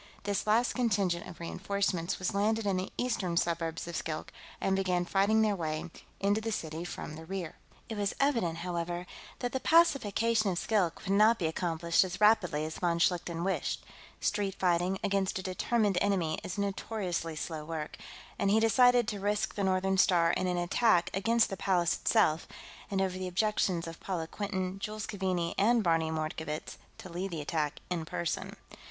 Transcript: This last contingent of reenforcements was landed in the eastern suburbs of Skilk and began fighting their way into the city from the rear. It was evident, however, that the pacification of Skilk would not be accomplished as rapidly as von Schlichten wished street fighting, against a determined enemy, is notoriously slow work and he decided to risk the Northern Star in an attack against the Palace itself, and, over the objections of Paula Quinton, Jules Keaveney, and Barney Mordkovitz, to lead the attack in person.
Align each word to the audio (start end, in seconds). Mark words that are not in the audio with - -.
This 0.23 0.47
last 0.47 0.73
contingent 0.73 1.27
of 1.27 1.39
reenforcements 1.39 2.17
was 2.17 2.33
landed 2.33 2.65
in 2.65 2.75
the 2.77 2.91
eastern 2.97 3.37
suburbs 3.37 3.87
of 3.87 3.95
Skilk 3.95 4.33
and 4.59 4.75
began 4.75 5.05
fighting 5.05 5.43
their 5.43 5.55
way 5.55 5.91
into 6.19 6.41
the 6.41 6.51
city 6.51 6.83
from 6.83 7.13
the 7.15 7.23
rear. 7.27 7.57
It 7.87 7.97
was 7.99 8.15
evident, 8.19 8.57
however, 8.65 9.05
that 9.41 9.51
the 9.51 9.59
pacification 9.59 10.49
of 10.49 10.57
Skilk 10.57 11.01
would 11.01 11.11
not 11.15 11.37
be 11.37 11.45
accomplished 11.45 12.03
as 12.03 12.19
rapidly 12.19 12.65
as 12.65 12.79
von 12.79 12.97
Schlichten 12.97 13.43
wished 13.43 13.83
street 14.19 14.55
fighting, 14.55 14.97
against 15.03 15.37
a 15.37 15.43
determined 15.43 15.99
enemy, 16.01 16.39
is 16.43 16.57
notoriously 16.57 17.35
slow 17.35 17.63
work 17.63 17.95
and 18.39 18.49
he 18.49 18.59
decided 18.59 19.07
to 19.09 19.19
risk 19.19 19.53
the 19.53 19.63
Northern 19.63 19.99
Star 19.99 20.31
in 20.31 20.47
an 20.47 20.57
attack 20.57 21.11
against 21.13 21.51
the 21.51 21.57
Palace 21.57 21.93
itself, 21.95 22.47
and, 22.89 23.01
over 23.03 23.19
the 23.19 23.27
objections 23.27 23.85
of 23.87 23.99
Paula 23.99 24.25
Quinton, 24.25 24.79
Jules 24.79 25.05
Keaveney, 25.05 25.53
and 25.59 25.83
Barney 25.83 26.09
Mordkovitz, 26.09 26.77
to 26.97 27.07
lead 27.07 27.29
the 27.29 27.41
attack 27.41 27.81
in 27.91 28.03
person. 28.05 28.55